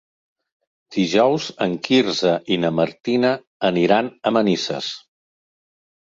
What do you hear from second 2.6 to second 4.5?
na Martina aniran a